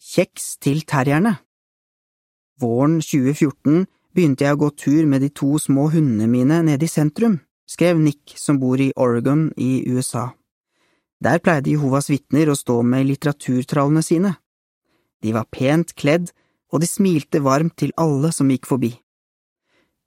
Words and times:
Kjeks 0.00 0.54
til 0.64 0.78
terrierne 0.88 1.34
Våren 2.56 3.02
2014 3.04 3.82
begynte 4.16 4.46
jeg 4.46 4.56
å 4.56 4.60
gå 4.62 4.70
tur 4.72 5.04
med 5.04 5.20
de 5.20 5.28
to 5.28 5.58
små 5.60 5.90
hundene 5.92 6.24
mine 6.24 6.62
nede 6.64 6.88
i 6.88 6.88
sentrum, 6.88 7.34
skrev 7.68 8.00
Nick 8.00 8.32
som 8.40 8.56
bor 8.62 8.80
i 8.80 8.94
Oregon 8.96 9.50
i 9.60 9.84
USA. 9.92 10.30
Der 11.20 11.36
pleide 11.44 11.74
Jehovas 11.74 12.08
vitner 12.08 12.48
å 12.48 12.56
stå 12.56 12.78
med 12.80 13.10
litteraturtrallene 13.10 14.00
sine. 14.00 14.32
De 15.20 15.36
var 15.36 15.50
pent 15.52 15.92
kledd, 15.92 16.32
og 16.72 16.80
de 16.80 16.88
smilte 16.88 17.44
varmt 17.44 17.76
til 17.84 17.92
alle 18.00 18.32
som 18.32 18.48
gikk 18.48 18.72
forbi. 18.72 18.94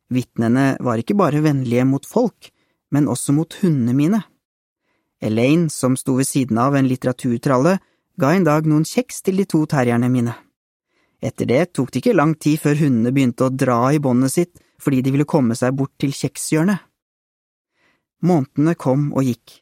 Vitnene 0.10 0.72
var 0.82 1.06
ikke 1.06 1.20
bare 1.22 1.46
vennlige 1.46 1.86
mot 1.86 2.10
folk, 2.10 2.50
men 2.90 3.06
også 3.06 3.38
mot 3.38 3.62
hundene 3.62 3.94
mine. 3.94 4.26
Elaine, 5.22 5.70
som 5.70 5.94
sto 5.94 6.18
ved 6.18 6.34
siden 6.34 6.58
av 6.58 6.74
en 6.82 6.90
litteraturtralle, 6.90 7.78
ga 8.20 8.34
en 8.34 8.46
dag 8.46 8.68
noen 8.70 8.86
kjeks 8.86 9.24
til 9.26 9.40
de 9.42 9.46
to 9.50 9.64
terrierne 9.70 10.10
mine. 10.14 10.36
Etter 11.24 11.48
det 11.50 11.62
tok 11.74 11.92
det 11.92 12.02
ikke 12.02 12.16
lang 12.18 12.36
tid 12.36 12.60
før 12.62 12.78
hundene 12.84 13.14
begynte 13.16 13.48
å 13.48 13.54
dra 13.54 13.80
i 13.96 14.02
båndet 14.04 14.34
sitt 14.34 14.60
fordi 14.84 15.00
de 15.02 15.14
ville 15.16 15.30
komme 15.30 15.56
seg 15.56 15.76
bort 15.80 15.94
til 16.02 16.12
kjekshjørnet. 16.12 16.82
Månedene 18.24 18.74
kom 18.80 19.12
og 19.16 19.24
gikk. 19.24 19.62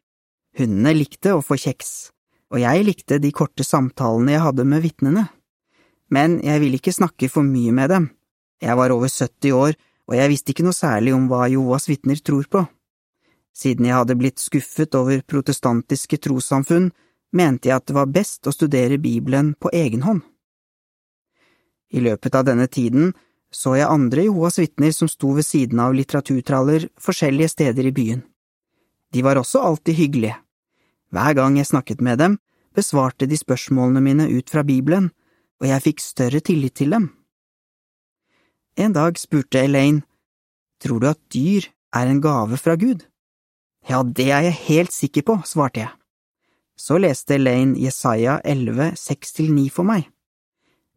Hundene 0.57 0.95
likte 0.98 1.35
å 1.35 1.43
få 1.45 1.57
kjeks, 1.62 2.09
og 2.52 2.59
jeg 2.63 2.85
likte 2.88 3.20
de 3.21 3.31
korte 3.34 3.66
samtalene 3.66 4.34
jeg 4.35 4.43
hadde 4.43 4.65
med 4.68 4.84
vitnene. 4.84 5.27
Men 6.12 6.40
jeg 6.43 6.63
ville 6.63 6.81
ikke 6.81 6.95
snakke 6.95 7.29
for 7.31 7.45
mye 7.45 7.71
med 7.71 7.93
dem. 7.93 8.09
Jeg 8.62 8.77
var 8.77 8.93
over 8.93 9.09
70 9.09 9.55
år, 9.55 9.77
og 10.09 10.18
jeg 10.18 10.31
visste 10.34 10.54
ikke 10.54 10.65
noe 10.65 10.76
særlig 10.76 11.13
om 11.15 11.29
hva 11.29 11.45
Jehovas 11.48 11.88
vitner 11.90 12.20
tror 12.20 12.49
på. 12.52 12.65
Siden 13.55 13.88
jeg 13.88 13.95
hadde 13.95 14.18
blitt 14.20 14.41
skuffet 14.41 14.98
over 14.98 15.21
protestantiske 15.27 16.20
trossamfunn, 16.26 16.90
mente 17.31 17.70
jeg 17.70 17.80
at 17.80 17.88
det 17.88 17.95
var 17.95 18.12
best 18.12 18.48
å 18.48 18.53
studere 18.53 18.99
Bibelen 19.02 19.53
på 19.59 19.71
egen 19.73 20.03
hånd. 20.05 20.21
I 21.91 21.99
løpet 21.99 22.35
av 22.35 22.48
denne 22.48 22.67
tiden 22.71 23.13
så 23.52 23.76
jeg 23.76 23.90
andre 23.91 24.24
Jehovas 24.24 24.60
vitner 24.62 24.93
som 24.96 25.10
sto 25.12 25.34
ved 25.35 25.46
siden 25.46 25.82
av 25.84 25.96
litteraturtraller 25.96 26.87
forskjellige 27.02 27.52
steder 27.52 27.90
i 27.90 27.96
byen. 27.96 28.21
De 29.12 29.24
var 29.26 29.40
også 29.40 29.59
alltid 29.59 29.98
hyggelige. 29.98 30.37
Hver 31.12 31.35
gang 31.35 31.57
jeg 31.59 31.68
snakket 31.68 31.99
med 31.99 32.21
dem, 32.21 32.37
besvarte 32.71 33.27
de 33.27 33.35
spørsmålene 33.35 34.04
mine 34.04 34.29
ut 34.32 34.48
fra 34.49 34.63
Bibelen, 34.63 35.09
og 35.59 35.68
jeg 35.68 35.84
fikk 35.84 35.99
større 35.99 36.40
tillit 36.40 36.77
til 36.79 36.96
dem. 36.96 37.09
En 38.79 38.96
dag 38.96 39.20
spurte 39.20 39.59
Elaine, 39.59 40.05
Tror 40.82 40.98
du 40.98 41.05
at 41.12 41.20
dyr 41.29 41.68
er 41.93 42.09
en 42.09 42.21
gave 42.24 42.57
fra 42.57 42.74
Gud? 42.76 43.04
Ja, 43.85 44.02
det 44.02 44.32
er 44.32 44.48
jeg 44.48 44.62
helt 44.65 44.96
sikker 44.96 45.26
på, 45.27 45.35
svarte 45.46 45.84
jeg. 45.84 45.91
Så 46.80 46.98
leste 46.98 47.36
Elaine 47.36 47.77
Jesaja 47.80 48.40
11, 48.44 48.94
6–9 48.98 49.70
for 49.70 49.88
meg. 49.88 50.08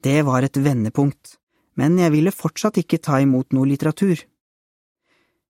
Det 0.05 0.23
var 0.27 0.45
et 0.45 0.57
vendepunkt, 0.57 1.39
men 1.81 1.99
jeg 1.99 2.13
ville 2.15 2.33
fortsatt 2.35 2.79
ikke 2.83 3.01
ta 3.03 3.21
imot 3.25 3.53
noe 3.57 3.69
litteratur. 3.69 4.19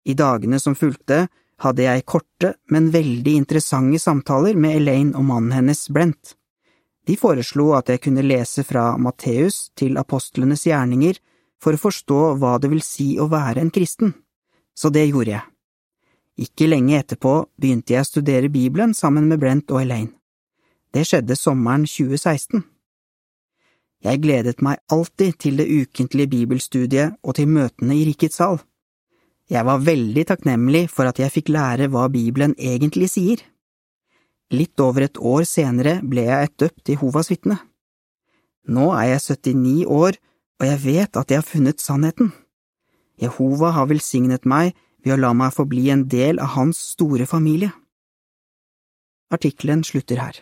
I 0.04 0.14
dagene 0.14 0.60
som 0.60 0.76
fulgte, 0.78 1.26
hadde 1.62 1.86
jeg 1.86 2.06
korte, 2.06 2.54
men 2.70 2.90
veldig 2.92 3.36
interessante 3.40 4.00
samtaler 4.02 4.58
med 4.58 4.80
Elaine 4.80 5.14
og 5.16 5.26
mannen 5.28 5.54
hennes, 5.54 5.86
Brent. 5.88 6.34
De 7.04 7.16
foreslo 7.20 7.72
at 7.76 7.90
jeg 7.92 8.02
kunne 8.06 8.24
lese 8.24 8.64
fra 8.64 8.94
Matteus 8.96 9.68
til 9.76 9.98
apostlenes 10.00 10.64
gjerninger 10.68 11.20
for 11.62 11.76
å 11.76 11.80
forstå 11.80 12.20
hva 12.40 12.56
det 12.60 12.70
vil 12.72 12.84
si 12.84 13.14
å 13.20 13.28
være 13.32 13.64
en 13.64 13.72
kristen, 13.74 14.14
så 14.74 14.90
det 14.92 15.06
gjorde 15.08 15.36
jeg. 15.36 15.53
Ikke 16.34 16.66
lenge 16.66 16.98
etterpå 16.98 17.34
begynte 17.60 17.94
jeg 17.94 18.02
å 18.02 18.08
studere 18.08 18.50
Bibelen 18.50 18.94
sammen 18.94 19.28
med 19.30 19.38
Brent 19.42 19.70
og 19.70 19.84
Elaine. 19.84 20.12
Det 20.94 21.04
skjedde 21.06 21.36
sommeren 21.38 21.86
2016. 21.86 22.64
Jeg 24.04 24.20
gledet 24.20 24.60
meg 24.62 24.82
alltid 24.92 25.38
til 25.40 25.60
det 25.62 25.66
ukentlige 25.70 26.30
bibelstudiet 26.34 27.16
og 27.22 27.38
til 27.38 27.48
møtene 27.48 27.96
i 27.96 28.04
Rikets 28.10 28.36
sal. 28.42 28.58
Jeg 29.50 29.64
var 29.64 29.82
veldig 29.84 30.24
takknemlig 30.28 30.86
for 30.92 31.08
at 31.08 31.20
jeg 31.20 31.32
fikk 31.32 31.52
lære 31.54 31.88
hva 31.92 32.08
Bibelen 32.12 32.54
egentlig 32.58 33.10
sier. 33.14 33.40
Litt 34.52 34.80
over 34.80 35.06
et 35.06 35.18
år 35.18 35.46
senere 35.48 35.98
ble 36.02 36.26
jeg 36.26 36.48
et 36.48 36.56
døpt 36.60 36.92
Jehovas 36.92 37.30
vitne. 37.32 37.58
Nå 38.68 38.90
er 38.96 39.14
jeg 39.14 39.24
79 39.24 39.84
år, 39.90 40.16
og 40.60 40.66
jeg 40.68 40.80
vet 40.84 41.16
at 41.20 41.30
jeg 41.30 41.40
har 41.40 41.48
funnet 41.48 41.82
sannheten. 41.82 42.32
Jehova 43.20 43.72
har 43.76 43.88
velsignet 43.90 44.46
meg 44.48 44.72
ved 45.04 45.16
å 45.16 45.20
la 45.20 45.32
meg 45.36 45.54
få 45.54 45.66
bli 45.68 45.90
en 45.92 46.06
del 46.08 46.40
av 46.40 46.54
hans 46.56 46.80
store 46.94 47.28
familie. 47.28 47.70
Artikkelen 49.34 49.84
slutter 49.84 50.20
her. 50.20 50.40